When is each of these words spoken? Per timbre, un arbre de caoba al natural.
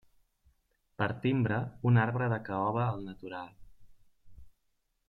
Per 1.01 1.09
timbre, 1.25 1.59
un 1.91 2.01
arbre 2.05 2.31
de 2.35 2.41
caoba 2.49 2.83
al 2.89 3.07
natural. 3.13 3.55